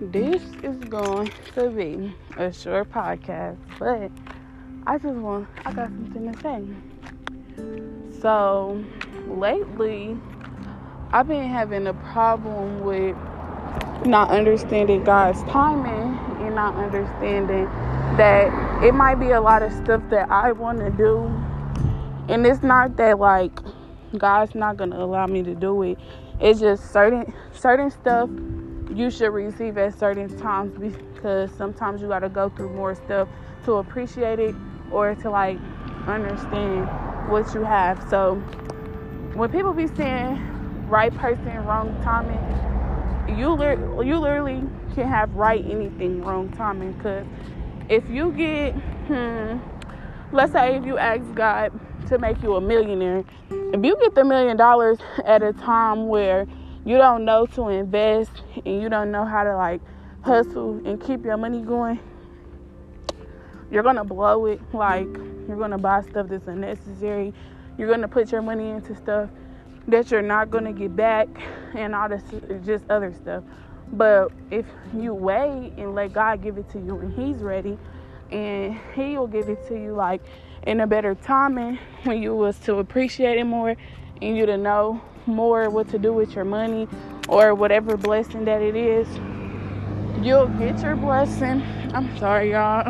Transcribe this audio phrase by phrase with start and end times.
[0.00, 4.10] this is going to be a short podcast, but
[4.86, 8.20] I just want, I got something to say.
[8.20, 8.84] So,
[9.28, 10.18] lately,
[11.12, 13.16] I've been having a problem with
[14.04, 17.66] not understanding God's timing and not understanding
[18.16, 21.24] that it might be a lot of stuff that I want to do.
[22.28, 23.52] And it's not that like
[24.18, 25.98] God's not going to allow me to do it.
[26.40, 28.28] It's just certain certain stuff
[28.94, 33.28] you should receive at certain times because sometimes you got to go through more stuff
[33.64, 34.54] to appreciate it
[34.90, 35.58] or to like
[36.06, 36.86] understand
[37.28, 38.04] what you have.
[38.08, 38.36] So
[39.34, 40.40] when people be saying
[40.88, 42.40] right person, wrong timing,
[43.36, 43.60] you
[44.04, 44.62] you literally
[44.94, 46.92] can have right anything, wrong timing.
[46.92, 47.26] Because
[47.88, 48.74] if you get,
[49.06, 49.58] hmm,
[50.30, 51.72] let's say if you ask God
[52.08, 56.46] to make you a millionaire, if you get the million dollars at a time where
[56.84, 59.80] you don't know to invest and you don't know how to like
[60.22, 61.98] hustle and keep your money going,
[63.70, 64.60] you're gonna blow it.
[64.72, 65.08] Like
[65.48, 67.32] you're gonna buy stuff that's unnecessary.
[67.78, 69.30] You're gonna put your money into stuff
[69.88, 71.28] that you're not gonna get back
[71.74, 72.22] and all this
[72.64, 73.44] just other stuff.
[73.92, 77.78] But if you wait and let God give it to you when He's ready,
[78.30, 80.22] and He will give it to you like
[80.66, 83.76] in a better timing when you was to appreciate it more
[84.22, 86.88] and you to know more what to do with your money
[87.28, 89.08] or whatever blessing that it is,
[90.24, 91.62] you'll get your blessing.
[91.94, 92.84] I'm sorry, y'all.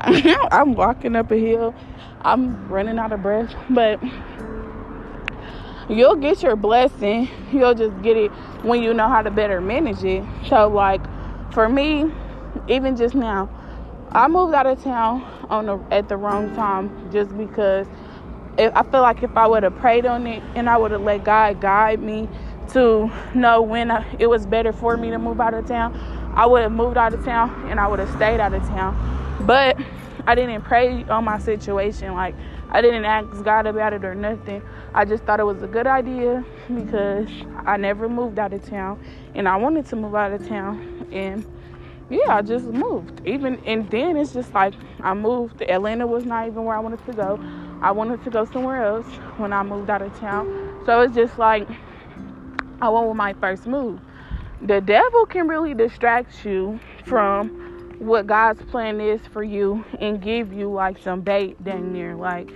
[0.00, 1.74] I'm walking up a hill.
[2.22, 4.00] I'm running out of breath, but
[5.88, 7.28] you'll get your blessing.
[7.52, 8.30] You'll just get it
[8.62, 10.24] when you know how to better manage it.
[10.48, 11.02] So, like
[11.52, 12.10] for me,
[12.68, 13.50] even just now,
[14.10, 17.86] I moved out of town on the, at the wrong time just because
[18.58, 21.24] I feel like if I would have prayed on it and I would have let
[21.24, 22.28] God guide me
[22.70, 25.94] to know when I, it was better for me to move out of town,
[26.34, 28.96] I would have moved out of town and I would have stayed out of town.
[29.46, 29.78] But
[30.26, 32.14] I didn't pray on my situation.
[32.14, 32.34] Like,
[32.70, 34.62] I didn't ask God about it or nothing.
[34.94, 37.28] I just thought it was a good idea because
[37.66, 39.02] I never moved out of town
[39.34, 41.06] and I wanted to move out of town.
[41.12, 41.44] And
[42.08, 43.26] yeah, I just moved.
[43.26, 45.62] Even and then it's just like I moved.
[45.62, 47.40] Atlanta was not even where I wanted to go.
[47.82, 49.06] I wanted to go somewhere else
[49.38, 50.82] when I moved out of town.
[50.86, 51.68] So it's just like
[52.80, 54.00] I went with my first move.
[54.62, 60.52] The devil can really distract you from what God's plan is for you and give
[60.52, 62.14] you like some bait down there.
[62.14, 62.50] Like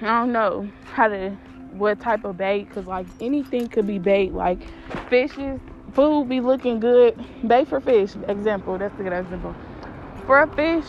[0.00, 1.30] I don't know how to
[1.72, 4.32] what type of bait because like anything could be bait.
[4.32, 4.60] Like
[5.08, 5.60] fishes,
[5.92, 7.18] food be looking good.
[7.46, 8.78] Bait for fish, example.
[8.78, 9.56] That's a good example.
[10.26, 10.86] For a fish,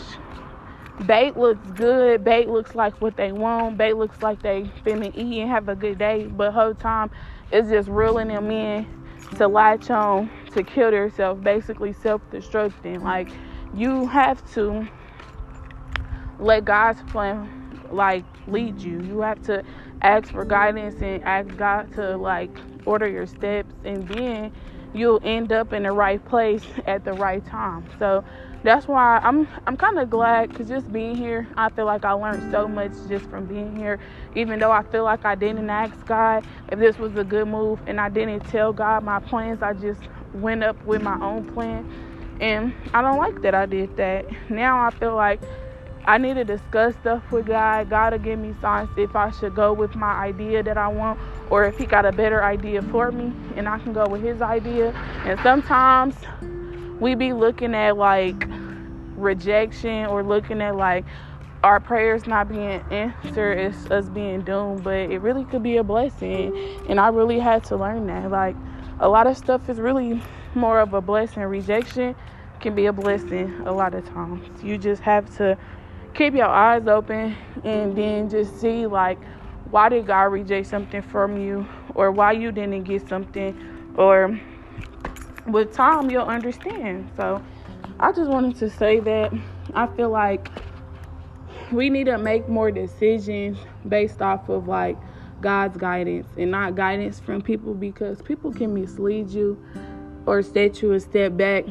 [1.06, 2.24] bait looks good.
[2.24, 3.78] Bait looks like what they want.
[3.78, 6.28] Bait looks like they finna eat and have a good day.
[6.28, 7.12] But whole time
[7.52, 8.86] it's just reeling them in
[9.38, 13.04] to latch on to kill themselves, basically self-destructing.
[13.04, 13.30] Like
[13.74, 14.88] you have to
[16.40, 19.02] let God's plan like lead you.
[19.02, 19.64] You have to
[20.02, 22.50] ask for guidance and ask God to like
[22.86, 24.52] order your steps and then
[24.94, 27.88] you'll end up in the right place at the right time.
[28.00, 28.24] So
[28.64, 32.12] that's why I'm I'm kind of glad cuz just being here, I feel like I
[32.12, 34.00] learned so much just from being here.
[34.36, 37.80] Even though I feel like I didn't ask God if this was a good move
[37.88, 40.02] and I didn't tell God my plans, I just
[40.34, 41.90] went up with my own plan.
[42.40, 44.26] And I don't like that I did that.
[44.50, 45.42] Now I feel like
[46.06, 47.90] I need to discuss stuff with God.
[47.90, 51.20] God will give me signs if I should go with my idea that I want
[51.50, 54.42] or if He got a better idea for me and I can go with His
[54.42, 54.92] idea.
[55.26, 56.16] And sometimes
[57.00, 58.48] we be looking at like
[59.16, 61.06] rejection or looking at like
[61.64, 65.84] our prayers not being answered as us being doomed, but it really could be a
[65.84, 66.56] blessing.
[66.90, 68.32] And I really had to learn that.
[68.32, 68.56] Like
[69.00, 70.22] a lot of stuff is really
[70.56, 71.44] more of a blessing.
[71.44, 72.16] Rejection
[72.60, 74.64] can be a blessing a lot of times.
[74.64, 75.58] You just have to
[76.14, 79.20] keep your eyes open and then just see like
[79.72, 81.66] why did God reject something from you?
[81.96, 83.58] Or why you didn't get something?
[83.96, 84.38] Or
[85.48, 87.10] with time you'll understand.
[87.16, 87.42] So
[88.00, 89.34] I just wanted to say that
[89.74, 90.50] I feel like
[91.72, 94.98] we need to make more decisions based off of like
[95.40, 99.64] God's guidance and not guidance from people because people can mislead you
[100.26, 101.64] or set you a step back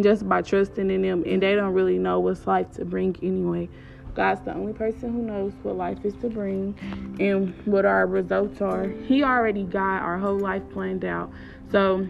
[0.00, 3.68] just by trusting in them and they don't really know what's life to bring anyway.
[4.14, 6.76] God's the only person who knows what life is to bring
[7.20, 8.88] and what our results are.
[9.06, 11.30] He already got our whole life planned out.
[11.70, 12.08] So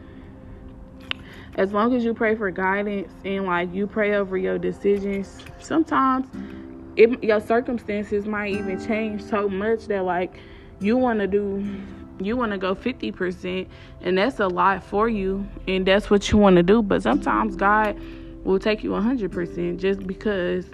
[1.57, 6.27] as long as you pray for guidance and like you pray over your decisions, sometimes
[6.97, 10.39] it, your circumstances might even change so much that like
[10.81, 11.79] you want to do
[12.21, 13.69] you want to go 50%
[14.03, 16.83] and that's a lot for you and that's what you want to do.
[16.83, 17.99] But sometimes god
[18.45, 20.67] will take you 100% just because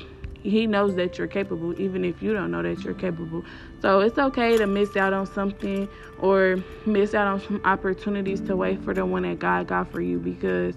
[0.42, 3.44] he knows that you're capable even if you don't know that you're capable.
[3.80, 5.88] So it's okay to miss out on something
[6.18, 10.00] or miss out on some opportunities to wait for the one that god got for
[10.00, 10.74] you because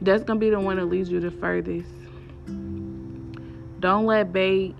[0.00, 1.90] that's gonna be the one that leads you the furthest.
[3.80, 4.74] Don't let bait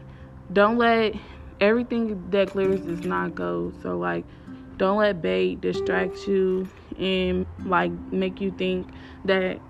[0.52, 1.14] don't let
[1.61, 3.75] everything that glitters is not gold.
[3.82, 4.25] So like
[4.78, 8.88] don't let bait distract you and like make you think
[9.25, 9.60] that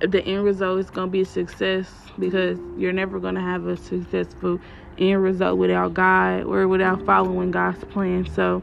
[0.00, 3.66] the end result is going to be a success because you're never going to have
[3.66, 4.60] a successful
[4.98, 8.26] end result without God or without following God's plan.
[8.26, 8.62] So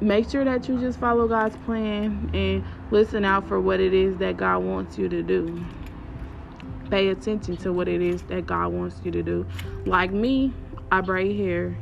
[0.00, 4.16] make sure that you just follow God's plan and listen out for what it is
[4.18, 5.64] that God wants you to do.
[6.90, 9.46] Pay attention to what it is that God wants you to do.
[9.86, 10.52] Like me,
[10.90, 11.76] I braid hair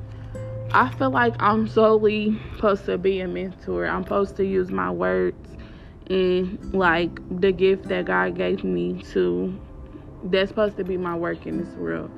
[0.73, 3.87] I feel like I'm solely supposed to be a mentor.
[3.87, 5.49] I'm supposed to use my words
[6.11, 9.59] and like the gift that God gave me to
[10.25, 12.11] that's supposed to be my work in this world.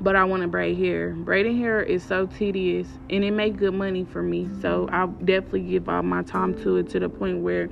[0.00, 1.10] But I want to braid hair.
[1.10, 4.48] Braiding hair is so tedious and it makes good money for me.
[4.62, 7.68] So I definitely give all my time to it to the point where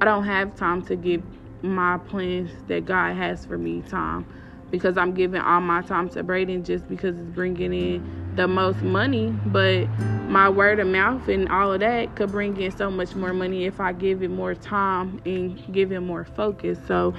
[0.00, 1.24] I don't have time to give
[1.62, 4.26] my plans that God has for me time
[4.70, 8.82] because I'm giving all my time to braiding just because it's bringing in the most
[8.82, 9.30] money.
[9.46, 9.86] But
[10.28, 13.66] my word of mouth and all of that could bring in so much more money
[13.66, 16.78] if I give it more time and give it more focus.
[16.86, 17.14] So,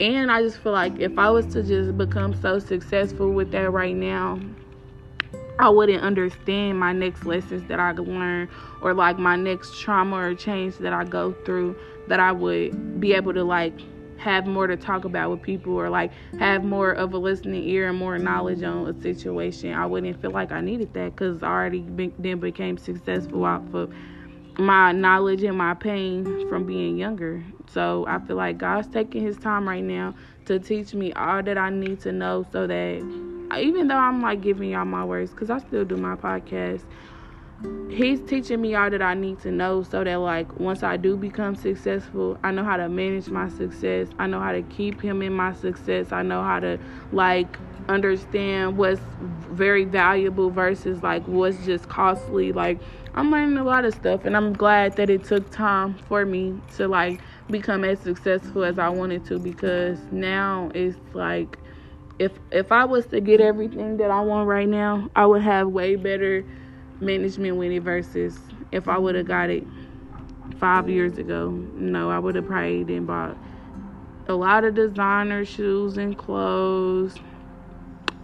[0.00, 3.70] and I just feel like if I was to just become so successful with that
[3.70, 4.40] right now,
[5.58, 8.48] I wouldn't understand my next lessons that I could learn
[8.82, 11.76] or like my next trauma or change that I go through
[12.08, 13.72] that I would be able to like
[14.18, 17.88] have more to talk about with people or like have more of a listening ear
[17.88, 19.74] and more knowledge on a situation.
[19.74, 23.62] I wouldn't feel like I needed that because I already been, then became successful off
[23.74, 23.92] of
[24.58, 27.44] my knowledge and my pain from being younger.
[27.68, 30.14] So I feel like God's taking his time right now
[30.46, 33.02] to teach me all that I need to know so that
[33.58, 36.82] even though I'm like giving y'all my words, because I still do my podcast,
[37.96, 41.16] he's teaching me all that I need to know so that like once I do
[41.16, 44.08] become successful, I know how to manage my success.
[44.18, 46.12] I know how to keep him in my success.
[46.12, 46.78] I know how to
[47.12, 47.58] like
[47.88, 52.52] understand what's very valuable versus like what's just costly.
[52.52, 52.80] Like
[53.14, 56.60] I'm learning a lot of stuff and I'm glad that it took time for me
[56.76, 57.20] to like
[57.50, 61.58] become as successful as I wanted to because now it's like
[62.18, 65.68] if if I was to get everything that I want right now, I would have
[65.68, 66.44] way better
[67.00, 68.38] management with it versus
[68.72, 69.66] if I would have got it
[70.58, 71.50] five years ago.
[71.74, 73.36] No, I would have probably then bought
[74.28, 77.18] a lot of designer shoes and clothes.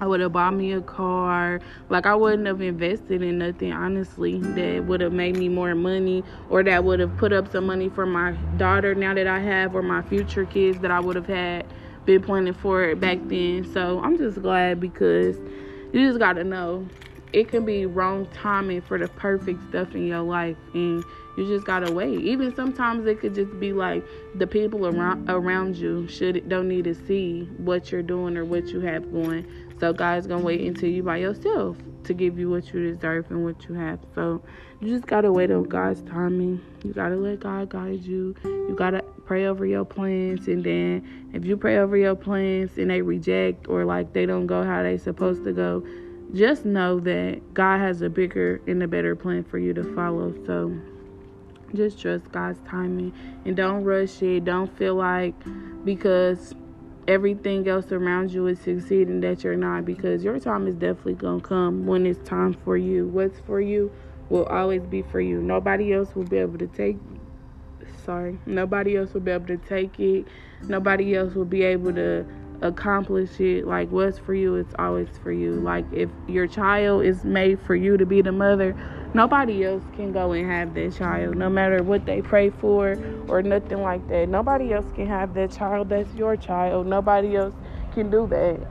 [0.01, 1.61] I would have bought me a car.
[1.89, 6.25] Like I wouldn't have invested in nothing honestly that would have made me more money
[6.51, 9.77] or that would have put up some money for my daughter now that I have
[9.77, 11.73] or my future kids that I would have had
[12.05, 13.65] been planning for it back then.
[13.73, 15.37] So I'm just glad because
[15.93, 16.89] you just gotta know
[17.33, 21.03] it can be wrong timing for the perfect stuff in your life and
[21.37, 22.21] you just gotta wait.
[22.21, 26.85] Even sometimes it could just be like the people around around you should don't need
[26.85, 29.47] to see what you're doing or what you have going.
[29.81, 33.45] So god's gonna wait until you by yourself to give you what you deserve and
[33.45, 34.01] what you have.
[34.15, 34.43] So
[34.81, 36.61] you just gotta wait on god's timing.
[36.85, 38.35] You gotta let god guide you.
[38.45, 42.91] You gotta pray over your plans and then if you pray over your plans and
[42.91, 45.83] they reject or like they don't go how they supposed to go
[46.35, 50.35] just know that God has a bigger and a better plan for you to follow.
[50.47, 50.75] So
[51.75, 53.13] just trust God's timing
[53.45, 54.45] and don't rush it.
[54.45, 55.35] Don't feel like
[55.85, 56.55] because
[57.09, 61.41] everything else around you is succeeding that you're not because your time is definitely going
[61.41, 63.09] to come when it's time for you.
[63.09, 63.93] What's for you
[64.29, 65.43] will always be for you.
[65.43, 66.97] Nobody else will be able to take
[68.05, 68.39] sorry.
[68.47, 70.27] Nobody else will be able to take it.
[70.63, 72.25] Nobody else will be able to
[72.63, 75.53] accomplish it like what's for you it's always for you.
[75.53, 78.77] Like if your child is made for you to be the mother
[79.15, 82.97] nobody else can go and have that child no matter what they pray for
[83.29, 84.29] or nothing like that.
[84.29, 86.87] Nobody else can have that child that's your child.
[86.87, 87.55] Nobody else
[87.93, 88.67] can do that.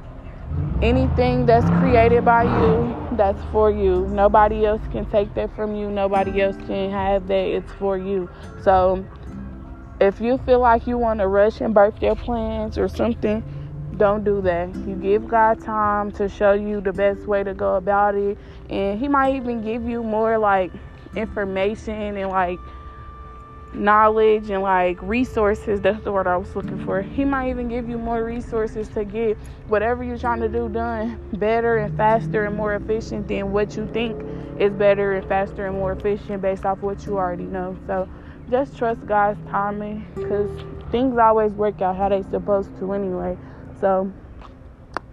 [0.81, 4.07] Anything that's created by you that's for you.
[4.07, 5.91] Nobody else can take that from you.
[5.91, 7.47] Nobody else can have that.
[7.47, 8.29] It's for you.
[8.63, 9.05] So
[9.99, 13.43] if you feel like you want to rush and birth your plans or something
[14.01, 14.75] don't do that.
[14.87, 18.35] You give God time to show you the best way to go about it.
[18.67, 20.71] And He might even give you more like
[21.15, 22.57] information and like
[23.75, 25.81] knowledge and like resources.
[25.81, 27.03] That's the word I was looking for.
[27.03, 31.23] He might even give you more resources to get whatever you're trying to do done
[31.33, 34.19] better and faster and more efficient than what you think
[34.59, 37.77] is better and faster and more efficient based off what you already know.
[37.85, 38.09] So
[38.49, 40.49] just trust God's timing because
[40.91, 43.37] things always work out how they're supposed to anyway.
[43.81, 44.11] So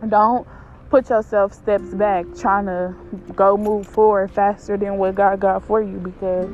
[0.09, 0.47] don't
[0.91, 2.95] put yourself steps back trying to
[3.35, 6.51] go move forward faster than what God got for you because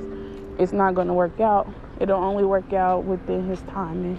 [0.58, 1.68] it's not going to work out.
[2.00, 4.18] It'll only work out within His timing.